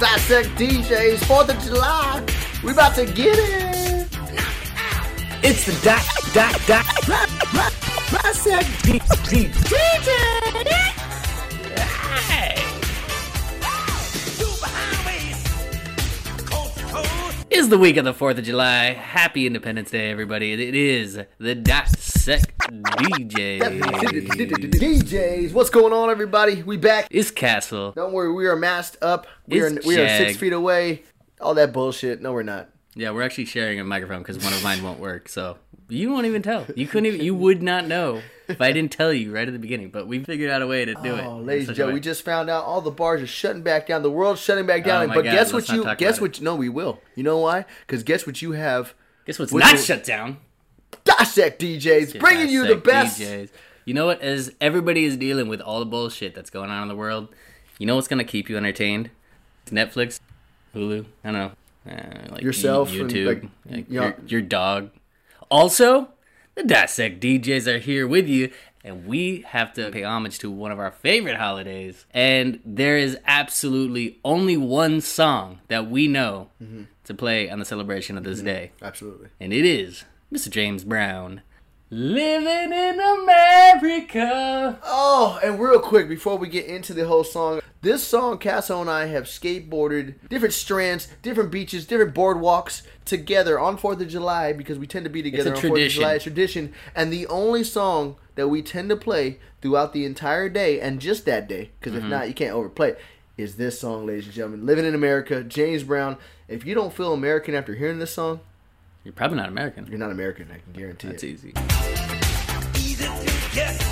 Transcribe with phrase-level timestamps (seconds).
[0.00, 2.24] Dissect DJs, 4th of July.
[2.64, 4.08] We about to get it.
[5.42, 6.02] It's the dot
[6.32, 6.86] dot dot
[8.10, 9.60] Dissect DJs.
[17.60, 18.94] is the week of the 4th of July.
[18.94, 20.54] Happy Independence Day, everybody.
[20.54, 21.88] It is the Dot
[22.70, 23.58] Sec DJ.
[24.70, 26.62] DJs, what's going on, everybody?
[26.62, 27.08] We back.
[27.10, 27.90] It's Castle.
[27.92, 29.26] Don't worry, we are masked up.
[29.48, 31.02] We are It's we are six feet away.
[31.40, 32.22] All that bullshit.
[32.22, 32.68] No, we're not.
[32.94, 35.28] Yeah, we're actually sharing a microphone because one of mine won't work.
[35.28, 36.64] So you won't even tell.
[36.76, 37.22] You couldn't even.
[37.22, 39.90] You would not know if I didn't tell you right at the beginning.
[39.90, 41.24] But we figured out a way to do it.
[41.24, 44.02] Oh, ladies and gentlemen, we just found out all the bars are shutting back down.
[44.02, 45.10] The world's shutting back down.
[45.10, 46.40] Oh but God, guess what you guess what?
[46.40, 47.00] No, we will.
[47.16, 47.64] You know why?
[47.84, 48.94] Because guess what you have.
[49.26, 50.38] Guess what's Which not will- shut down?
[51.04, 53.20] Dissect DJs, bringing you the best.
[53.20, 53.50] DJs.
[53.84, 54.20] You know what?
[54.20, 57.28] As everybody is dealing with all the bullshit that's going on in the world,
[57.78, 59.10] you know what's gonna keep you entertained?
[59.62, 60.20] It's Netflix,
[60.74, 61.06] Hulu.
[61.24, 61.52] I don't know.
[61.90, 64.90] Uh, like Yourself YouTube, like, like, your, your dog.
[65.50, 66.08] Also,
[66.54, 68.50] the Dissect DJs are here with you,
[68.84, 72.04] and we have to pay homage to one of our favorite holidays.
[72.12, 76.82] And there is absolutely only one song that we know Mm-hmm.
[77.04, 79.28] to play on the celebration of this day Absolutely.
[79.40, 80.48] and it is Mr.
[80.50, 81.42] James Brown.
[81.92, 84.78] Living in America.
[84.84, 88.88] Oh, and real quick before we get into the whole song, this song, Casso and
[88.88, 94.78] I have skateboarded different strands, different beaches, different boardwalks together on Fourth of July because
[94.78, 96.00] we tend to be together a on Fourth of tradition.
[96.02, 96.14] July.
[96.14, 100.80] It's tradition, and the only song that we tend to play throughout the entire day
[100.80, 102.04] and just that day, because Mm-hmm.
[102.04, 103.00] if not, you can't overplay it.
[103.36, 105.42] Is this song, ladies and gentlemen, "Living in America"?
[105.42, 106.18] James Brown.
[106.46, 108.40] If you don't feel American after hearing this song,
[109.04, 109.86] You're probably not American.
[109.86, 110.48] you're not American.
[110.52, 111.28] I can guarantee That's it.
[111.28, 111.54] easy.
[112.76, 113.89] Easy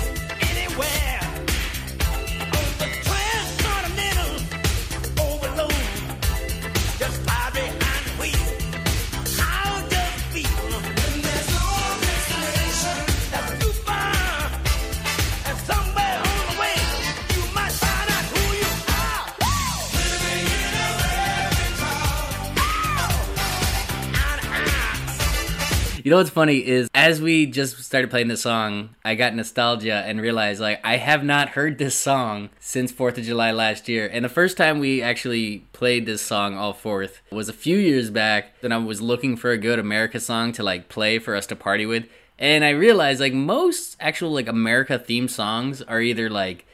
[26.09, 29.93] You know what's funny is as we just started playing this song, I got nostalgia
[29.93, 34.09] and realized like I have not heard this song since 4th of July last year.
[34.11, 38.09] And the first time we actually played this song all 4th was a few years
[38.09, 38.59] back.
[38.61, 41.55] Then I was looking for a good America song to like play for us to
[41.55, 42.07] party with.
[42.39, 46.65] And I realized like most actual like America themed songs are either like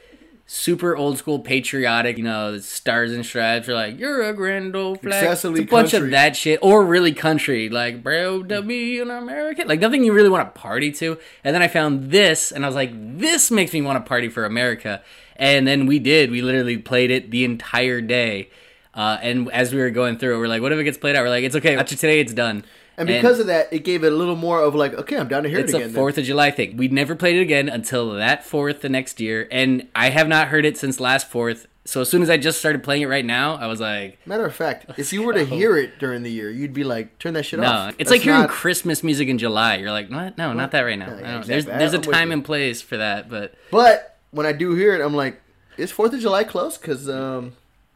[0.46, 5.00] super old school patriotic, you know, stars and stripes, You're like you're a grand old
[5.00, 5.22] flag.
[5.22, 6.06] Excessively it's a bunch country.
[6.06, 10.12] of that shit, or really country, like bro, to be an American, like nothing you
[10.12, 11.18] really want to party to.
[11.44, 14.28] And then I found this, and I was like, this makes me want to party
[14.28, 15.02] for America.
[15.34, 16.30] And then we did.
[16.30, 18.48] We literally played it the entire day.
[18.94, 21.14] Uh, and as we were going through it, we're like, what if it gets played
[21.16, 21.22] out?
[21.22, 21.76] We're like, it's okay.
[21.76, 22.64] After today, it's done.
[22.98, 25.42] And because of that, it gave it a little more of like, okay, I'm down
[25.42, 25.88] to hear It's it a again.
[25.92, 25.96] then.
[26.00, 26.76] Fourth of July thing.
[26.76, 30.48] We never played it again until that Fourth the next year, and I have not
[30.48, 31.66] heard it since last Fourth.
[31.84, 34.44] So as soon as I just started playing it right now, I was like, Matter
[34.46, 37.34] of fact, if you were to hear it during the year, you'd be like, turn
[37.34, 37.66] that shit no.
[37.66, 37.88] off.
[37.90, 39.76] It's That's like hearing not- Christmas music in July.
[39.76, 40.36] You're like, what?
[40.38, 41.06] No, not that right now.
[41.10, 41.78] Yeah, yeah, don't- There's exactly.
[41.78, 45.04] there's a I'm time and place for that, but But when I do hear it,
[45.04, 45.40] I'm like,
[45.76, 46.76] is Fourth of July close?
[46.78, 47.52] Because um,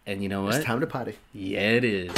[0.06, 0.65] and you know it's what?
[0.67, 1.17] time to potty.
[1.32, 2.12] Yeah, it is.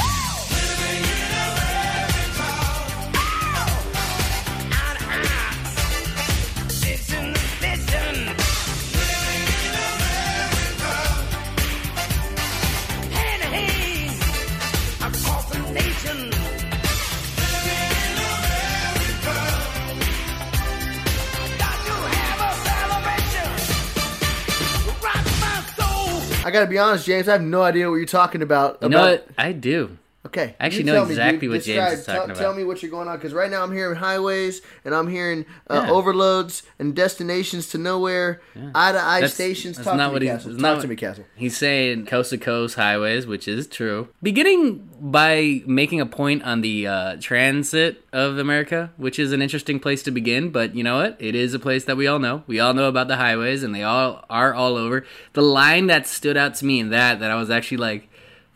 [26.52, 27.28] I gotta be honest, James.
[27.30, 28.76] I have no idea what you're talking about.
[28.82, 29.28] You know about- what?
[29.38, 29.96] I do.
[30.24, 31.50] Okay, I actually know me, exactly dude.
[31.50, 32.38] what James Describe- is talking tell, about.
[32.38, 35.44] Tell me what you're going on, because right now I'm hearing highways and I'm hearing
[35.68, 35.90] uh, Yeah.
[35.90, 38.40] overloads and destinations to nowhere,
[38.72, 39.78] eye to eye stations.
[39.78, 40.52] that's Talk not to what me, he's- Castle.
[40.52, 41.24] Talk not to me, Castle.
[41.34, 44.08] He's saying coast to coast highways, which is true.
[44.22, 49.80] Beginning by making a point on the uh, transit of America, which is an interesting
[49.80, 50.50] place to begin.
[50.50, 51.16] But you know what?
[51.18, 52.44] It is a place that we all know.
[52.46, 55.04] We all know about the highways, and they all are all over.
[55.32, 58.08] The line that stood out to me in that that I was actually like,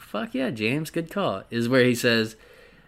[0.06, 2.37] "Fuck yeah, James, good call," is where he says,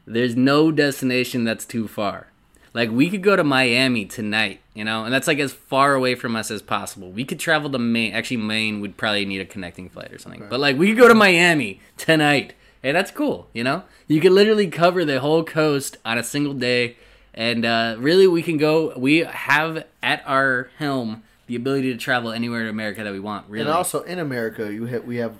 [0.06, 2.28] "There's no destination that's too far."
[2.74, 6.14] Like we could go to Miami tonight, you know, and that's like as far away
[6.14, 7.10] from us as possible.
[7.10, 8.12] We could travel to Maine.
[8.14, 10.46] Actually, Maine would probably need a connecting flight or something.
[10.48, 13.82] But like we could go to Miami tonight, Hey, that's cool, you know.
[14.06, 16.96] You could literally cover the whole coast on a single day,
[17.34, 18.96] and uh, really we can go.
[18.96, 23.48] We have at our helm the ability to travel anywhere in America that we want.
[23.48, 25.34] Really, And also in America, you ha- we have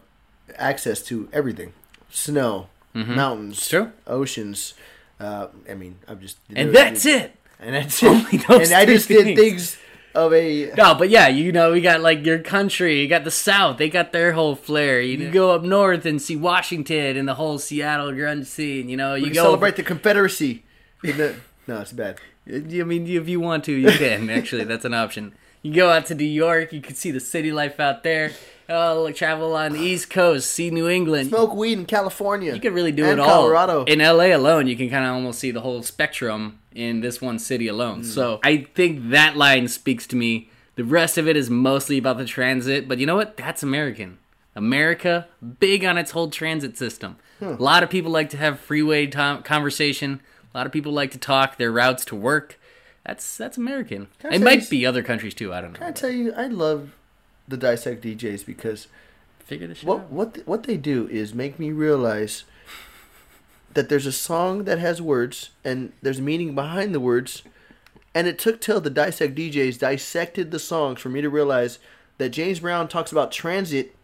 [0.57, 1.73] access to everything
[2.11, 3.71] snow, mountains, Mm-hmm.
[3.71, 3.93] True.
[4.07, 4.75] oceans.
[5.21, 7.33] Uh, I mean, I'm just And that's it.
[7.61, 8.47] And that's Only it.
[8.47, 9.39] those And I just did things.
[9.39, 9.79] things
[10.15, 13.31] of a No, but yeah, you know, we got like your country, you got the
[13.31, 15.01] South, they got their whole flair.
[15.01, 18.89] You can go up north and see Washington and the whole Seattle grunge scene.
[18.89, 20.65] You know, you go celebrate the Confederacy.
[21.03, 21.37] The,
[21.69, 22.19] no, it's bad.
[22.49, 24.29] I mean, if you want to, you can.
[24.31, 25.35] Actually, that's an option.
[25.63, 28.33] You go out to New York, you can see the city life out there.
[28.71, 31.31] Oh, travel on the East Coast, see New England.
[31.31, 32.55] Smoke weed in California.
[32.55, 33.27] You could really do it all.
[33.27, 33.85] Colorado.
[33.85, 37.39] In LA alone, you can kind of almost see the whole spectrum in this one
[37.39, 38.03] city alone.
[38.03, 38.05] Mm.
[38.05, 40.51] So I think that line speaks to me.
[40.77, 43.37] The rest of it is mostly about the transit, but you know what?
[43.37, 44.19] That's American.
[44.55, 45.29] America,
[45.61, 47.17] big on its whole transit system.
[47.41, 50.21] A lot of people like to have freeway tom- conversation.
[50.53, 52.58] A lot of people like to talk their routes to work.
[53.09, 54.09] That's that's American.
[54.23, 55.53] I It say might be other countries too.
[55.53, 55.79] I don't know.
[55.79, 56.91] Can I tell you, I love
[57.49, 58.87] the dissect DJs because
[59.41, 60.11] Figure this shit what out.
[60.13, 62.45] what what they do is make me realize
[63.73, 67.43] that there's a song that has words and there's meaning behind the words,
[68.15, 71.79] and it took till the dissect DJs dissected the songs for me to realize
[72.19, 73.95] that James Brown talks about transit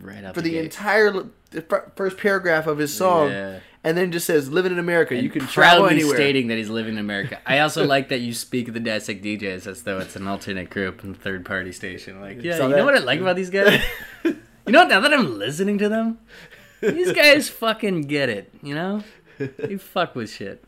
[0.00, 0.64] Right out for the gate.
[0.64, 3.60] entire l- the fir- first paragraph of his song, Yeah.
[3.84, 6.16] And then just says "living in America." you can travel proudly anywhere.
[6.16, 7.38] stating that he's living in America.
[7.46, 10.70] I also like that you speak of the Dissect DJs as though it's an alternate
[10.70, 12.20] group and third party station.
[12.20, 13.80] Like, yeah, Saw you know what I like about these guys?
[14.24, 14.32] you
[14.66, 14.88] know what?
[14.88, 16.18] Now that I'm listening to them,
[16.80, 18.52] these guys fucking get it.
[18.62, 19.04] You know,
[19.38, 20.64] they fuck with shit.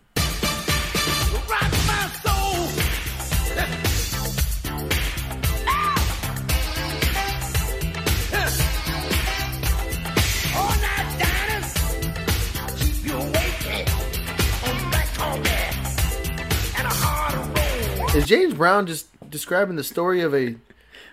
[18.17, 20.57] Is James Brown just describing the story of a,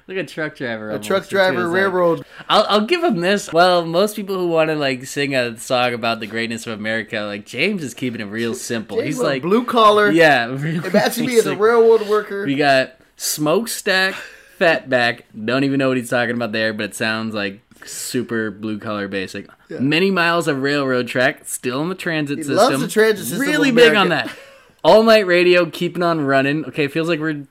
[0.07, 0.89] Look at truck driver.
[0.91, 2.25] a truck driver like- railroad?
[2.49, 3.51] I'll, I'll give him this.
[3.51, 7.21] Well, most people who want to like sing a song about the greatness of America,
[7.21, 8.97] like James is keeping it real simple.
[8.97, 10.11] James He's like, blue collar.
[10.11, 12.45] yeah, really Imagine me as a railroad worker.
[12.45, 14.15] We got smokestack,
[14.59, 15.21] fatback.
[15.43, 19.07] Don't even know what he's talking about there, but it sounds like super blue collar
[19.09, 19.47] basic.
[19.69, 22.57] Many miles of railroad track, still in the transit He system.
[22.57, 24.29] loves the transit system Really big on that.
[24.83, 26.65] All night radio, keeping on running.
[26.65, 27.45] Okay, feels like we're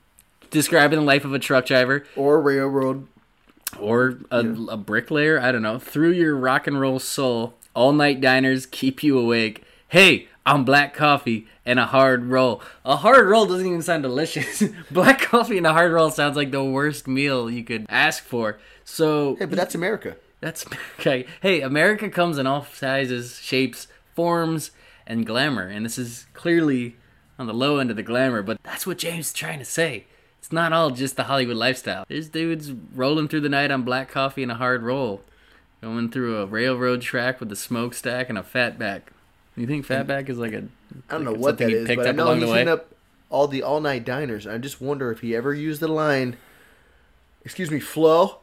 [0.50, 3.06] describing the life of a truck driver or railroad.
[3.80, 5.40] or a, a bricklayer.
[5.40, 5.78] I don't know.
[5.78, 9.64] Through your rock and roll soul, all night diners keep you awake.
[9.88, 12.60] Hey, I'm black coffee and a hard roll.
[12.84, 14.62] A hard roll doesn't even sound delicious.
[14.90, 18.58] black coffee and a hard roll sounds like the worst meal you could ask for.
[18.84, 20.16] So Hey, but that's America.
[20.40, 20.66] that's
[21.00, 21.24] okay.
[21.40, 24.70] Hey, America comes in all sizes, shapes, forms,
[25.06, 26.96] and glamour, and this is clearly
[27.42, 28.42] on the low end of the glamour.
[28.42, 30.06] But that's what James is trying to say.
[30.38, 32.04] It's not all just the Hollywood lifestyle.
[32.08, 35.20] There's dudes rolling through the night on black coffee and a hard roll,
[35.80, 39.02] going through a railroad track with a smokestack and a fatback.
[39.56, 40.64] You think fatback is like a?
[41.10, 42.88] I don't know what that is, picked but I know he's hitting up
[43.28, 44.46] all the all night diners.
[44.46, 46.36] I just wonder if he ever used the line,
[47.44, 48.38] "Excuse me, Flo."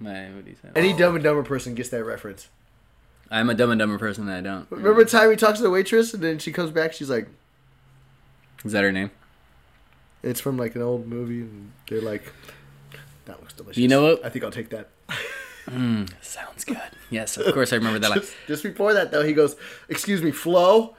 [0.00, 0.68] Man, what do you say?
[0.74, 2.48] Any Dumb and Dumber person gets that reference.
[3.32, 4.26] I'm a dumb and dumber person.
[4.26, 4.66] that I don't.
[4.70, 7.28] Remember the time he talks to the waitress and then she comes back, she's like,
[8.64, 9.10] Is that her name?
[10.22, 12.32] "It's from like an old movie," and they're like,
[13.24, 14.24] "That looks delicious." You know what?
[14.24, 14.88] I think I'll take that.
[15.68, 16.76] Hmm, sounds good.
[17.08, 18.18] Yes, of course I remember that line.
[18.18, 19.54] Just, just before that, though, he goes,
[19.88, 20.96] "Excuse me, Flo."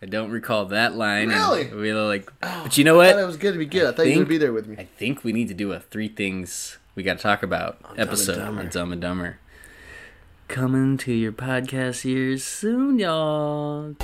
[0.00, 1.30] I don't recall that line.
[1.30, 1.66] Really?
[1.66, 3.86] We were like, oh, but you know I thought it was good to be good.
[3.88, 4.76] I thought you think- would be there with me.
[4.78, 7.98] I think we need to do a three things we got to talk about and
[7.98, 8.60] episode Dumber.
[8.62, 9.38] on Dumb and Dumber.
[10.50, 13.94] Coming to your podcast ears soon, y'all.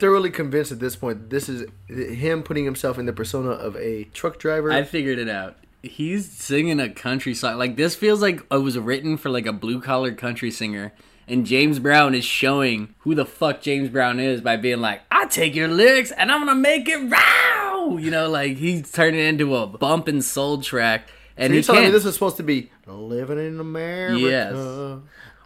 [0.00, 4.04] Thoroughly convinced at this point this is him putting himself in the persona of a
[4.14, 4.72] truck driver.
[4.72, 5.56] I figured it out.
[5.82, 7.56] He's singing a country song.
[7.58, 10.92] Like this feels like it was written for like a blue collar country singer.
[11.28, 15.26] And James Brown is showing who the fuck James Brown is by being like, I
[15.26, 17.96] take your lyrics and I'm gonna make it row.
[17.98, 21.08] You know, like he's turning it into a bump and soul track.
[21.36, 24.18] and So he you're telling me this is supposed to be living in America?
[24.18, 24.54] Yes.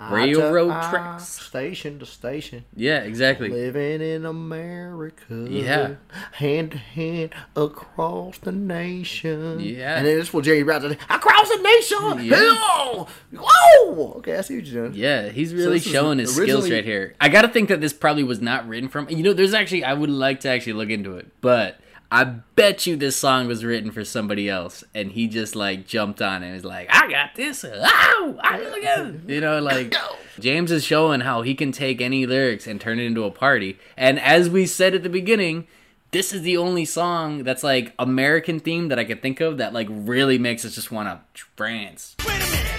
[0.01, 1.25] Railroad eye, tracks.
[1.29, 2.65] station to station.
[2.77, 3.49] yeah, exactly.
[3.49, 5.47] Living in America.
[5.49, 5.95] Yeah.
[6.33, 9.61] Hand to hand across the nation.
[9.61, 9.97] Yeah.
[9.97, 12.25] And then this will Jerry Brown across the nation.
[12.25, 13.05] Yeah.
[13.33, 14.15] Whoa.
[14.17, 14.95] Okay, I see what you're doing.
[15.01, 17.15] Yeah, he's really is showing his skills right here.
[17.21, 19.09] I gotta think that this probably was not written from.
[19.09, 21.79] You know, there's actually I would like to actually look into it, but
[22.15, 26.23] I bet you this song was written for somebody else, and he just like jumped
[26.23, 28.39] on it and was like, "I got this." Ow!
[28.41, 29.93] I look at it." You know, like
[30.39, 33.81] James is showing how he can take any lyrics and turn it into a party.
[33.97, 35.67] And as we said at the beginning.
[36.13, 39.73] This is the only song that's like American themed that I could think of that
[39.73, 42.15] like really makes us just want to trance.
[42.25, 42.74] Wait a minute.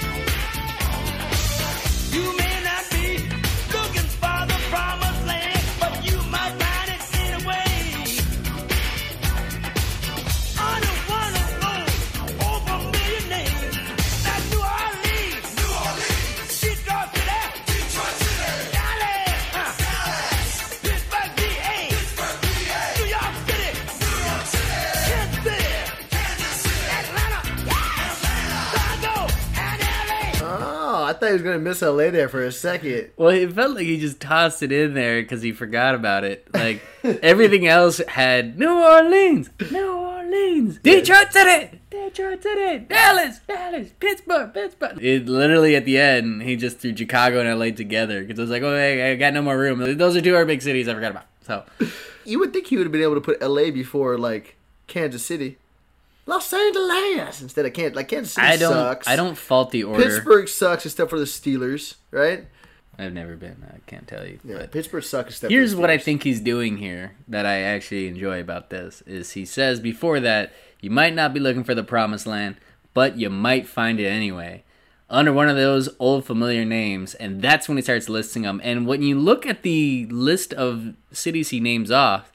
[31.25, 33.10] Thought he was going to miss LA there for a second.
[33.17, 36.48] Well, it felt like he just tossed it in there because he forgot about it.
[36.53, 44.53] Like everything else had New Orleans, New Orleans, Detroit City, Detroit City, Dallas, Dallas, Pittsburgh,
[44.53, 45.03] Pittsburgh.
[45.03, 48.51] It literally at the end he just threw Chicago and LA together because it was
[48.51, 49.98] like, oh, hey, I got no more room.
[49.98, 51.25] Those are two other big cities I forgot about.
[51.41, 51.63] So
[52.24, 55.58] You would think he would have been able to put LA before, like, Kansas City.
[56.25, 57.96] Los Angeles instead of Kansas.
[57.96, 59.08] Like, Kansas City I don't, sucks.
[59.08, 60.03] I don't fault the order.
[60.03, 62.48] Pittsburgh sucks except for the Steelers, right?
[62.98, 63.63] I've never been.
[63.72, 64.39] I can't tell you.
[64.44, 67.46] Yeah, but- Pittsburgh sucks except Here's for the what I think he's doing here that
[67.46, 71.63] I actually enjoy about this is he says before that you might not be looking
[71.63, 72.55] for the promised land,
[72.94, 74.63] but you might find it anyway.
[75.08, 78.60] Under one of those old familiar names, and that's when he starts listing them.
[78.63, 82.32] And when you look at the list of cities he names off,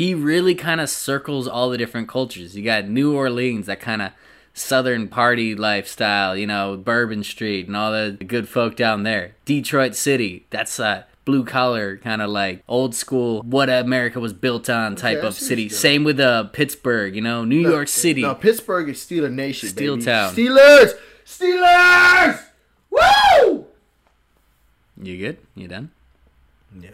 [0.00, 2.56] he really kind of circles all the different cultures.
[2.56, 4.12] You got New Orleans, that kind of
[4.54, 9.34] southern party lifestyle, you know, Bourbon Street and all the good folk down there.
[9.44, 14.70] Detroit City, that's a blue collar kind of like old school what America was built
[14.70, 15.68] on type Okay, of city.
[15.68, 18.22] Same with uh Pittsburgh, you know, New York City.
[18.22, 19.68] No, Pittsburgh is Steeler Nation.
[19.68, 20.06] Steel baby.
[20.06, 20.34] Town.
[20.34, 20.94] Steelers!
[21.26, 22.42] Steelers!
[22.88, 23.66] Woo!
[25.02, 25.36] You good?
[25.54, 25.90] You done?
[26.80, 26.90] Yeah,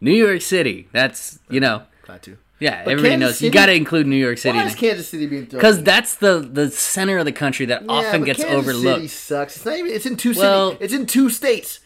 [0.00, 0.86] New York City.
[0.92, 2.38] That's, you know, glad to.
[2.60, 3.42] yeah, But everybody Kansas knows.
[3.42, 4.56] you got to include New York City.
[4.58, 5.58] Why is Kansas City being thrown?
[5.60, 8.96] Because that's the the center of the country that Yeah, often gets Kansas overlooked.
[8.96, 9.56] City sucks.
[9.56, 9.92] It's not even.
[9.92, 10.84] It's in two Well- cities.
[10.84, 11.80] It's in two states.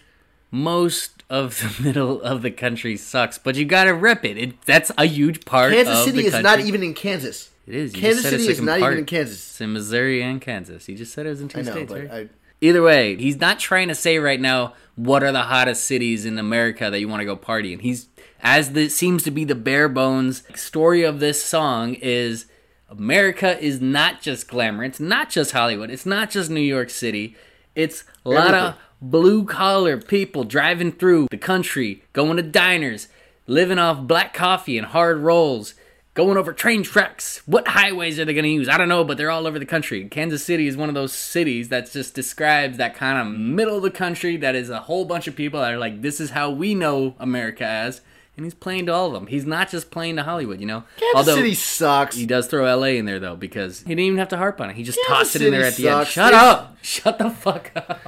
[0.50, 4.36] most of the middle of the country sucks, but you gotta rep it.
[4.36, 7.50] it that's a huge part Kansas of City the is not even in Kansas.
[7.66, 7.94] It is.
[7.94, 9.36] You Kansas City is not part- even in Kansas.
[9.50, 10.88] It's in Missouri and Kansas.
[10.88, 12.10] You just said it was in two know, states, right?
[12.10, 12.28] I,
[12.62, 16.38] Either way, he's not trying to say right now what are the hottest cities in
[16.38, 17.78] America that you want to go party in.
[17.78, 18.06] He's
[18.42, 22.46] as the seems to be the bare bones story of this song is
[22.88, 24.84] America is not just glamour.
[24.84, 25.90] It's not just Hollywood.
[25.90, 27.36] It's not just New York City.
[27.74, 33.08] It's a lot of blue collar people driving through the country, going to diners,
[33.46, 35.74] living off black coffee and hard rolls,
[36.14, 37.42] going over train tracks.
[37.46, 38.68] What highways are they going to use?
[38.68, 40.08] I don't know, but they're all over the country.
[40.08, 43.82] Kansas City is one of those cities that just describes that kind of middle of
[43.82, 46.50] the country that is a whole bunch of people that are like, this is how
[46.50, 48.00] we know America as.
[48.40, 49.26] And he's playing to all of them.
[49.26, 50.84] He's not just playing to Hollywood, you know?
[51.12, 52.16] Kansas City sucks.
[52.16, 54.70] He does throw LA in there though because he didn't even have to harp on
[54.70, 54.76] it.
[54.76, 56.06] He just Kansas tossed it in there at the end.
[56.06, 56.78] Shut They- up!
[56.82, 58.00] Shut the fuck up!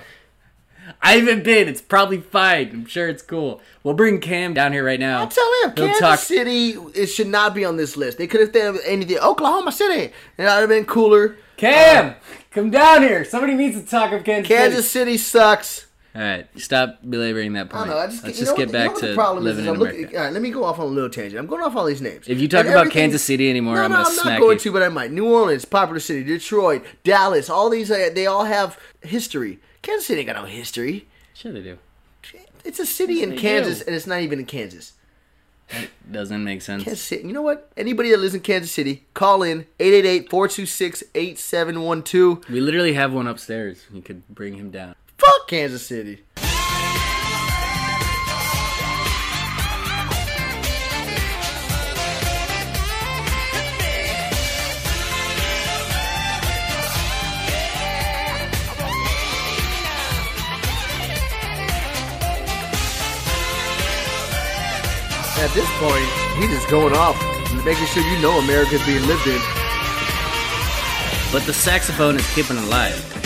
[1.03, 1.69] I haven't been.
[1.69, 2.71] It's probably fine.
[2.71, 3.61] I'm sure it's cool.
[3.83, 5.21] We'll bring Cam down here right now.
[5.21, 8.17] I'll tell him, He'll Kansas talk- City it should not be on this list.
[8.17, 9.19] They could have done anything.
[9.19, 11.37] Oklahoma City, and that would have been cooler.
[11.59, 12.15] Cam,
[12.51, 13.23] come down here.
[13.27, 14.49] Somebody needs to talk of Kansas.
[14.49, 15.89] Kansas City sucks.
[16.15, 17.87] All right, stop belaboring that I point.
[17.87, 17.99] don't know.
[17.99, 19.81] I just, Let's just get what, back you know what to living is, in I'm
[19.81, 20.19] looking, America.
[20.19, 21.41] all right, let me go off on a little tangent.
[21.41, 22.29] I'm going off all these names.
[22.29, 24.57] If you talk And about Kansas City anymore, no, I'm no, I'm smack not going
[24.59, 24.61] you.
[24.61, 25.11] to, but I might.
[25.11, 26.23] New Orleans, popular city.
[26.23, 29.59] Detroit, Dallas, all these, uh, they all have history.
[29.81, 31.07] Kansas City ain't got no history.
[31.33, 31.79] Sure they do.
[32.65, 33.85] It's a city in Kansas, do.
[33.87, 34.93] and it's not even in Kansas.
[36.11, 36.85] Doesn't make sense.
[36.85, 37.27] Kansas City.
[37.27, 37.71] You know what?
[37.77, 42.49] Anybody that lives in Kansas City, call in 888-426-8712.
[42.49, 43.85] We literally have one upstairs.
[43.93, 44.95] You could bring him down.
[45.25, 46.19] Fuck Kansas City.
[65.39, 66.05] At this point,
[66.37, 67.17] he just going off,
[67.65, 69.41] making sure you know America's being lived in.
[71.31, 73.22] but the saxophone is keeping alive.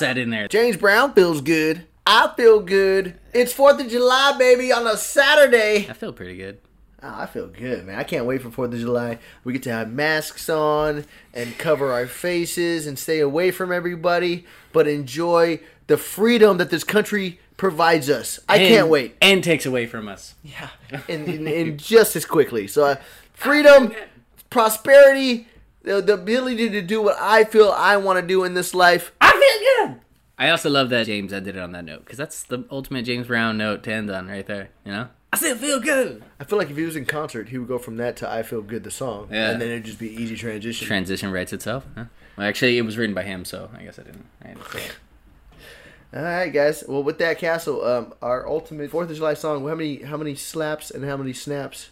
[0.00, 0.48] That in there.
[0.48, 1.86] James Brown feels good.
[2.06, 3.14] I feel good.
[3.32, 5.86] It's 4th of July, baby, on a Saturday.
[5.88, 6.58] I feel pretty good.
[7.02, 7.98] Oh, I feel good, man.
[7.98, 9.18] I can't wait for 4th of July.
[9.44, 14.44] We get to have masks on and cover our faces and stay away from everybody,
[14.72, 18.38] but enjoy the freedom that this country provides us.
[18.48, 19.16] I And- can't wait.
[19.22, 20.34] And takes away from us.
[20.42, 20.68] Yeah.
[21.08, 22.66] And, in, in just as quickly.
[22.66, 22.96] So, uh,
[23.32, 23.92] freedom,
[24.50, 25.46] prosperity,
[25.82, 29.12] the, the ability to do what I feel I want to do in this life.
[29.40, 30.00] I feel good.
[30.38, 33.26] I also love that James ended it on that note because that's the ultimate James
[33.26, 34.70] Brown note to end on right there.
[34.86, 36.22] You know, I still feel good.
[36.40, 38.42] I feel like if he was in concert, he would go from that to "I
[38.42, 39.50] Feel Good" the song, Yeah.
[39.50, 40.86] and then it'd just be easy transition.
[40.86, 41.86] Transition writes itself.
[41.94, 42.04] Huh?
[42.36, 44.24] Well, actually, it was written by him, so I guess I didn't.
[44.42, 44.96] I didn't say it.
[46.12, 46.82] All right, guys.
[46.88, 49.66] Well, with that castle, um, our ultimate Fourth of July song.
[49.68, 51.90] How many how many slaps and how many snaps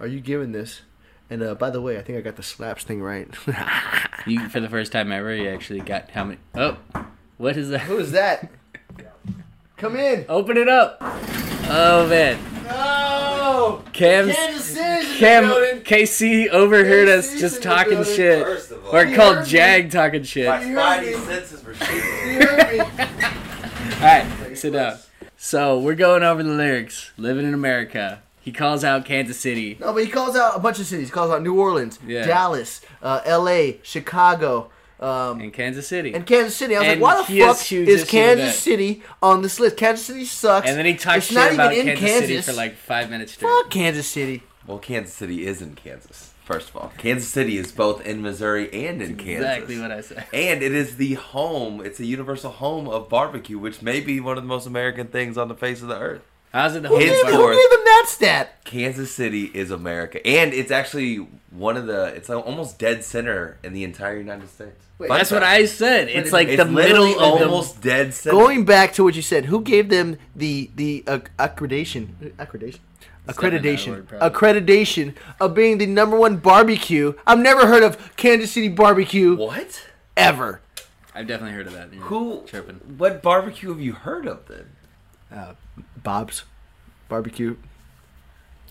[0.00, 0.80] are you giving this?
[1.34, 3.28] And uh, by the way, I think I got the slaps thing right.
[4.26, 6.38] You for the first time ever, you actually got how many?
[6.54, 6.78] Oh,
[7.38, 7.80] what is that?
[7.80, 8.48] Who is that?
[9.76, 10.24] Come in.
[10.28, 10.96] Open it up.
[11.02, 12.38] Oh man,
[12.70, 15.44] Oh, Cam's Kansas City's Cam.
[15.82, 19.44] KC overheard us just talking shit, First of all, or You called me.
[19.46, 20.46] Jag talking shit.
[20.46, 21.12] my You heard me.
[21.12, 22.32] spidey senses were shaking.
[22.40, 22.80] You heard me.
[22.80, 24.98] All right, sit down.
[25.36, 27.10] So we're going over the lyrics.
[27.18, 28.22] Living in America.
[28.44, 29.78] He calls out Kansas City.
[29.80, 31.08] No, but he calls out a bunch of cities.
[31.08, 32.26] He calls out New Orleans, Yeah.
[32.26, 34.70] Dallas, uh, L.A., Chicago,
[35.00, 36.12] um, in Kansas City.
[36.12, 36.76] and Kansas City.
[36.76, 38.58] I was And like, why the fuck is Kansas.
[38.58, 39.78] City on this list?
[39.78, 40.68] Kansas City sucks.
[40.68, 43.08] And then he talks It's shit not about even in Kansas, City for like five
[43.08, 43.48] minutes straight.
[43.50, 44.42] Fuck Kansas City.
[44.66, 46.32] Well, Kansas City is in Kansas.
[46.44, 49.46] First of all, Kansas City is both in Missouri and in Kansas.
[49.50, 50.26] Exactly what I said.
[50.34, 51.80] And it is the home.
[51.80, 55.38] It's a universal home of barbecue, which may be one of the most American things
[55.38, 56.20] on the face of the earth.
[56.54, 58.64] How's it the Who whole gave, Henceforth- who gave him that stat?
[58.64, 61.16] Kansas City is America, and it's actually
[61.50, 62.04] one of the.
[62.14, 64.76] It's almost dead center in the entire United States.
[64.98, 65.42] Wait, Fun That's what.
[65.42, 66.08] I said.
[66.08, 68.36] It's like It's the middle of almost dead center.
[68.36, 72.10] Going back to what you said, who gave them the the uh, accreditation?
[72.38, 72.38] Accreditation.
[72.38, 72.78] definitely
[73.16, 77.14] not a Accreditation, word, accreditation of being the number one barbecue.
[77.26, 79.84] I've never heard of Kansas City barbecue what?
[80.16, 80.60] ever.
[81.16, 81.92] I've definitely heard of that.
[81.92, 82.44] You're Who?
[82.46, 82.76] chirping?
[82.96, 85.56] What barbecue have you heard of then?
[86.04, 86.44] Bob's
[87.08, 87.56] barbecue.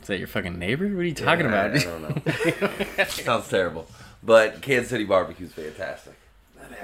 [0.01, 0.87] Is that your fucking neighbor?
[0.87, 1.75] What are you talking I, about?
[1.75, 3.05] I don't know.
[3.07, 3.87] Sounds terrible.
[4.21, 6.13] But Kansas City barbecue is fantastic.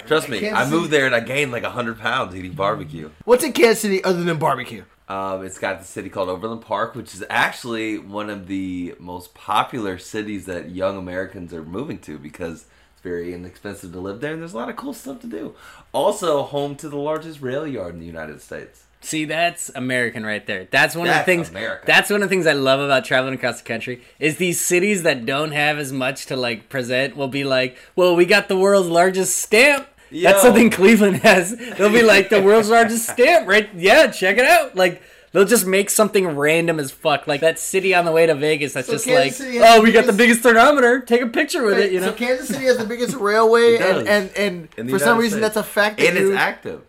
[0.06, 3.12] Trust me, Kansas I moved there and I gained like hundred pounds eating barbecue.
[3.24, 4.84] What's in Kansas City other than barbecue?
[5.08, 9.34] Um, it's got the city called Overland Park, which is actually one of the most
[9.34, 14.34] popular cities that young Americans are moving to because it's very inexpensive to live there
[14.34, 15.56] and there's a lot of cool stuff to do.
[15.94, 18.84] Also, home to the largest rail yard in the United States.
[19.02, 20.68] See, that's American right there.
[20.70, 21.50] That's one That's of the things.
[21.50, 21.84] America.
[21.86, 25.04] That's one of the things I love about traveling across the country is these cities
[25.04, 28.58] that don't have as much to like present will be like, well, we got the
[28.58, 29.88] world's largest stamp.
[30.12, 31.56] That's something Cleveland has.
[31.78, 33.70] They'll be like the world's largest stamp, right?
[33.76, 34.76] Yeah, check it out.
[34.76, 38.36] Like they'll just make something random as fuck, like that city on the way to
[38.36, 38.74] Vegas.
[38.74, 41.00] That's So just Kansas like, oh, the we got the biggest- biggest thermometer.
[41.02, 42.08] Take a picture with it, you know.
[42.08, 45.40] So Kansas City has the biggest railway, It and and, and for some United reason
[45.40, 45.54] States.
[45.56, 46.00] that's a fact.
[46.00, 46.82] That And you, it's active.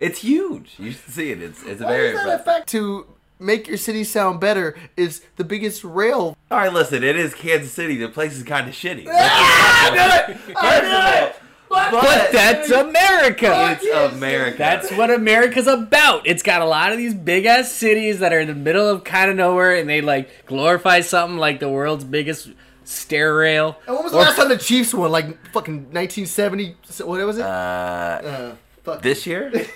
[0.00, 0.74] It's huge.
[0.78, 1.42] You should see it.
[1.42, 2.44] It's it's Why very is that a impressive.
[2.44, 2.68] fact?
[2.70, 3.06] To
[3.38, 6.36] make your city sound better is the biggest rail.
[6.50, 7.04] All right, listen.
[7.04, 7.96] It is Kansas City.
[7.96, 9.06] The place is kind of shitty.
[9.10, 11.32] I
[11.70, 13.78] First of all, but that's America.
[13.80, 14.58] it's America.
[14.58, 16.26] That's what America's about.
[16.26, 19.04] It's got a lot of these big ass cities that are in the middle of
[19.04, 22.50] kind of nowhere, and they like glorify something like the world's biggest
[22.84, 23.78] stair rail.
[23.86, 25.12] And when was the last time the Chiefs won?
[25.12, 26.74] Like fucking 1970?
[27.04, 27.44] What was it?
[27.44, 29.02] uh, Uh, fuck.
[29.02, 29.52] this year.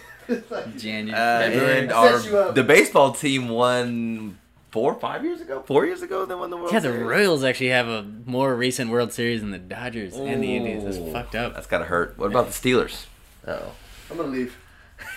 [0.76, 4.38] January, Uh, and our the baseball team won
[4.70, 5.62] four, five years ago.
[5.66, 7.02] Four years ago, they won the World yeah, the Series.
[7.06, 10.84] Royals actually have a more recent World Series than the Dodgers and the Indians.
[10.84, 11.54] That's fucked up.
[11.54, 12.18] That's gotta hurt.
[12.18, 13.06] What about the Steelers?
[13.46, 13.72] Oh,
[14.10, 14.56] I'm gonna leave.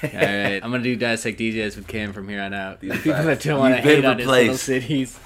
[0.03, 2.81] All right, I'm gonna do dissect DJs with Cam from here on out.
[2.81, 4.63] These People that don't want to You've been hate on his little replaced.
[4.63, 5.19] cities.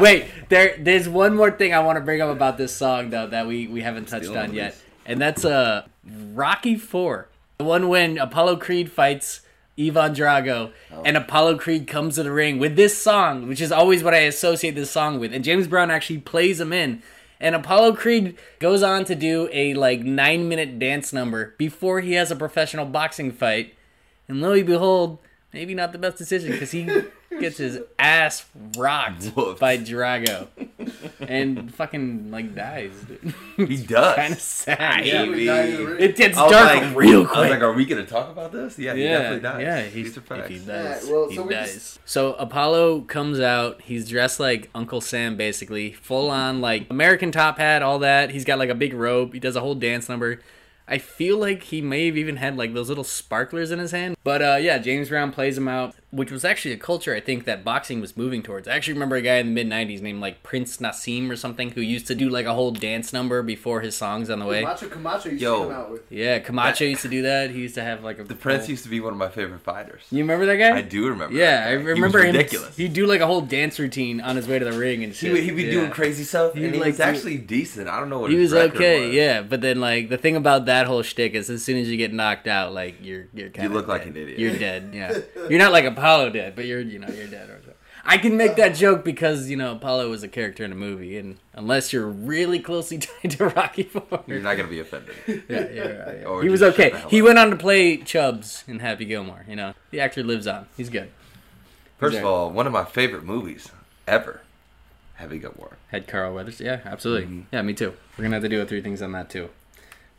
[0.00, 3.26] Wait, there, there's one more thing I want to bring up about this song though
[3.26, 5.84] that we we haven't touched Stealing on yet, and that's uh
[6.32, 9.40] Rocky Four, the one when Apollo Creed fights
[9.78, 11.02] Ivan Drago, Oh.
[11.04, 14.18] and Apollo Creed comes to the ring with this song, which is always what I
[14.18, 17.02] associate this song with, and James Brown actually plays him in.
[17.40, 22.12] And Apollo Creed goes on to do a like nine minute dance number before he
[22.12, 23.74] has a professional boxing fight.
[24.28, 25.18] And lo and behold,
[25.52, 26.88] maybe not the best decision because he
[27.40, 29.60] gets his ass rocked Whoops.
[29.60, 30.48] by Drago
[31.20, 32.92] and fucking like dies.
[33.56, 34.16] He does.
[34.16, 35.06] kind of sad.
[35.06, 35.24] Yeah.
[35.24, 38.78] he- It gets dark like- real I was like, are we gonna talk about this?
[38.78, 39.60] Yeah, he yeah, definitely dies.
[39.62, 39.82] yeah.
[39.82, 41.74] He's, These are he dies, Alright, well, he so we dies.
[41.74, 43.82] just- So Apollo comes out.
[43.82, 48.30] He's dressed like Uncle Sam, basically, full on like American top hat, all that.
[48.30, 49.32] He's got like a big robe.
[49.34, 50.40] He does a whole dance number.
[50.86, 54.16] I feel like he may have even had like those little sparklers in his hand.
[54.22, 57.44] But uh, yeah, James Brown plays him out, which was actually a culture I think
[57.44, 58.68] that boxing was moving towards.
[58.68, 61.70] I actually remember a guy in the mid '90s named like Prince Naseem or something
[61.72, 64.62] who used to do like a whole dance number before his songs on the way.
[64.62, 65.60] Macho Camacho used Yo.
[65.64, 66.02] to come out with.
[66.10, 67.50] Yeah, Camacho used to do that.
[67.50, 69.60] He used to have like a The Prince used to be one of my favorite
[69.62, 70.02] fighters.
[70.10, 70.76] You remember that guy?
[70.76, 71.34] I do remember.
[71.36, 71.70] Yeah, that I guy.
[71.72, 72.34] He was remember him.
[72.36, 72.76] ridiculous.
[72.76, 75.18] He'd do like a whole dance routine on his way to the ring and He
[75.18, 75.32] shit.
[75.32, 75.70] would, he'd be Yeah.
[75.72, 77.88] doing crazy stuff, He'd and he like was do- actually decent.
[77.88, 79.14] I don't know what He his was okay, was.
[79.14, 79.42] yeah.
[79.42, 82.12] But then like the thing about that whole shtick is, as soon as you get
[82.12, 84.38] knocked out, like you're you're kind of look like an idiot.
[84.38, 84.84] You're dead.
[84.94, 85.18] Yeah,
[85.50, 87.48] you're not like Apollo dead, but you're you know you're dead.
[88.04, 91.16] I can make that joke because you know Apollo was a character in a movie,
[91.16, 95.14] and unless you're really closely tied to Rocky Four, You're not gonna be offended.
[95.26, 96.42] yeah, yeah, right, yeah.
[96.42, 96.92] He was okay.
[97.08, 99.46] He went on to play Chubbs in Happy Gilmore.
[99.48, 100.66] You know, the actor lives on.
[100.76, 101.10] He's good.
[101.96, 103.70] First of all, one of my favorite movies
[104.06, 104.42] ever.
[105.14, 105.78] Happy Gilmore.
[105.90, 106.60] Had Carl Weathers.
[106.60, 107.28] Yeah, absolutely.
[107.28, 107.40] Mm-hmm.
[107.50, 107.94] Yeah, me too.
[108.18, 109.48] We're gonna have to do a three things on that too.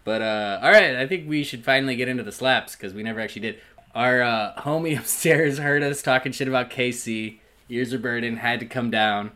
[0.04, 3.04] But uh, all right, I think we should finally get into the slaps because we
[3.04, 3.60] never actually did.
[3.96, 7.40] Our uh, homie upstairs heard us talking shit about KC.
[7.70, 8.38] Ears are burning.
[8.38, 9.32] Had to come down,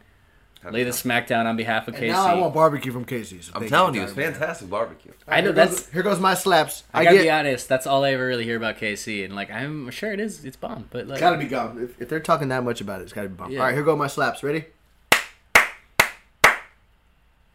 [0.69, 2.07] lay the smackdown on behalf of And KC.
[2.09, 3.45] now I want barbecue from Casey's.
[3.45, 5.11] So I'm telling you, it's talking about fantastic barbecue.
[5.11, 5.17] it.
[5.27, 6.83] I know, Here that's- goes, here goes my slaps.
[6.93, 7.67] I I, gotta get be honest.
[7.69, 10.45] That's all I ever really hear about KC, and like I'm sure it is.
[10.45, 11.81] It's bomb, but like gotta be gone.
[11.81, 13.49] If, if they're talking that much about it, it's gotta be bomb.
[13.51, 13.59] Yeah.
[13.61, 14.43] All right, here go my slaps.
[14.43, 14.65] Ready?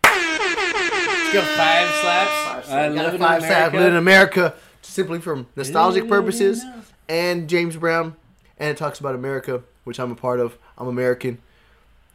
[0.04, 2.68] let's go five slaps.
[2.70, 3.50] I Got a live in five slaps.
[3.74, 3.76] America.
[3.76, 6.80] Live in America, simply from nostalgic purposes, yeah.
[7.08, 8.16] And James Brown,
[8.58, 10.58] and it talks about America, which I'm a part of.
[10.78, 11.38] I'm American,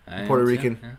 [0.07, 0.43] I am Puerto.
[0.45, 0.79] Rican.
[0.81, 0.89] Yeah,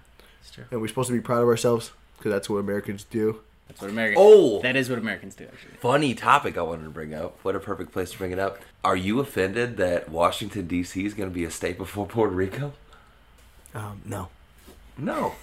[0.41, 0.65] it's true.
[0.71, 3.41] and we're supposed to be proud of ourselves because that's what Americans do.
[3.69, 4.19] That's what Americans.
[4.21, 5.45] Oh, that is what Americans do.
[5.45, 5.75] Actually.
[5.79, 7.39] funny topic I wanted to bring up.
[7.43, 8.59] What a perfect place to bring it up.
[8.83, 11.05] Are you offended that Washington D.C.
[11.05, 12.73] is going to be a state before Puerto Rico?
[13.75, 14.29] Um, no.
[14.99, 15.35] No,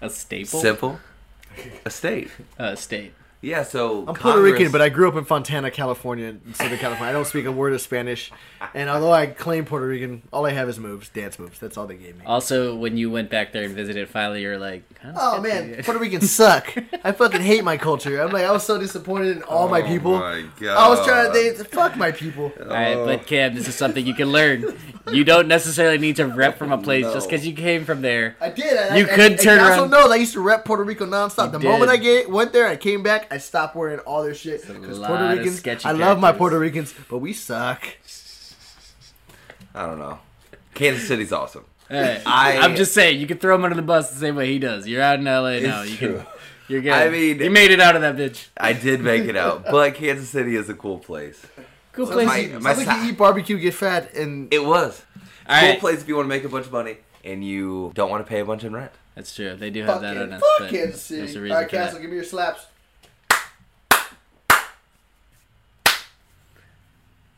[0.00, 0.58] A staple.
[0.60, 0.98] simple.
[1.84, 2.30] A state.
[2.58, 3.12] Uh, state.
[3.44, 7.10] Yeah, so I'm Puerto Rican, but I grew up in Fontana, California, in Southern California.
[7.10, 8.32] I don't speak a word of Spanish,
[8.72, 11.58] and although I claim Puerto Rican, all I have is moves, dance moves.
[11.58, 12.24] That's all they gave me.
[12.24, 14.82] Also, when you went back there and visited, finally, you're like.
[15.14, 16.72] Oh man, Puerto Ricans suck.
[17.04, 18.18] I fucking hate my culture.
[18.22, 20.12] I'm like, I was so disappointed in all my Oh people.
[20.18, 21.56] my I was trying to God.
[21.56, 22.50] think, fuck my people.
[22.60, 24.74] All right, but Cam, this is something you can learn.
[25.12, 28.36] You don't necessarily need to rep from a place just because you came from there.
[28.40, 28.78] I did.
[28.78, 30.40] I, You I, could and, turn and I also around- know that I used to
[30.40, 31.52] rep Puerto Rico nonstop.
[31.52, 31.68] The did.
[31.68, 34.98] moment I get, went there, I came back, I stopped wearing all their shit because
[35.00, 35.58] Puerto of Ricans.
[35.58, 36.30] sketchy I love my.
[36.30, 37.84] Puerto Ricans, but we suck.
[39.74, 40.20] I don't know.
[40.74, 41.64] Kansas City's awesome.
[41.90, 42.22] All right.
[42.24, 44.60] I- I'm just saying, you can throw him under the bus the same way he
[44.60, 44.86] does.
[44.86, 45.82] You're out in LA now.
[45.82, 46.16] It's You true.
[46.18, 46.26] can.
[46.68, 46.92] You're good.
[46.92, 48.46] I mean- you made it out of that bitch.
[48.56, 51.44] I did make it out, but Kansas City is a cool place.
[51.92, 52.26] Cool So place.
[52.28, 55.02] my- Sounds my like you eat barbecue, get fat, and It was.
[55.48, 55.80] All cool right.
[55.80, 58.28] place if you want to make a bunch of money and you don't want to
[58.30, 58.92] pay a bunch in rent.
[59.16, 59.54] That's true.
[59.56, 60.22] They do have fuck, that it.
[60.22, 60.40] on us.
[60.40, 61.50] fuck but Kansas City.
[61.50, 61.76] All right, for.
[61.76, 62.66] Castle, give me your slaps.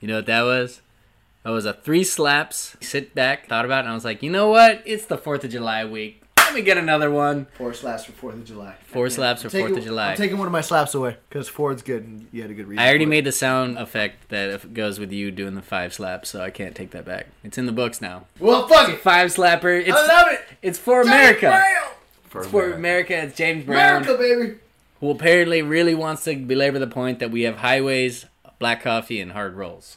[0.00, 0.80] You know what that was?
[1.42, 2.76] That was a three slaps.
[2.80, 4.82] Sit back, thought about it, and I was like, you know what?
[4.85, 6.22] It's the 4th of July week.
[6.38, 7.46] Let me get another one.
[7.59, 8.74] Four slaps for Fourth of July.
[8.87, 10.11] Four slaps for taking- 4th of July.
[10.12, 12.04] I'm taking one of my slaps away because Ford's good.
[12.04, 12.78] and You had a good reason.
[12.82, 13.11] I already for it.
[13.11, 16.74] made the sound effect that goes with you doing the five slaps, so I can't
[16.74, 17.26] take that back.
[17.42, 18.26] It's in the books now.
[18.38, 19.00] Well, fuck it.
[19.00, 19.80] Five slapper.
[19.80, 20.40] It's, I love it.
[20.62, 21.46] It's for James America.
[21.48, 21.92] Brown.
[22.24, 22.76] For It's for America.
[22.78, 23.14] America.
[23.28, 24.59] It's James Brown, America, baby.
[25.00, 28.26] who apparently really wants to belabor the point that we have highways,
[28.59, 29.97] black coffee, and hard rolls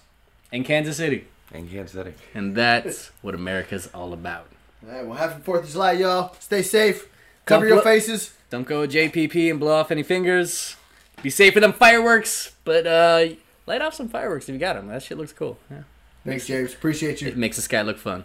[0.52, 1.28] in Kansas City.
[1.54, 2.13] In Kansas City.
[2.34, 4.48] And that's what America's all about.
[4.86, 6.36] All right, well, happy Fourth of July, y'all.
[6.39, 7.08] Stay safe.
[7.45, 8.34] Cover Don't your blo- faces.
[8.50, 10.76] Don't go JPP and blow off any fingers.
[11.22, 13.28] Be safe with them fireworks, but uh,
[13.65, 14.88] light off some fireworks if you got them.
[14.88, 15.58] That shit looks cool.
[15.69, 15.84] Yeah.
[16.26, 16.74] Thanks, James.
[16.74, 17.28] Appreciate you.
[17.30, 17.39] It you.
[17.39, 18.24] makes the sky look fun.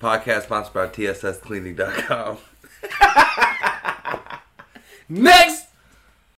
[0.00, 2.38] Podcast sponsored by TSScleaning.com.
[5.08, 5.67] Next!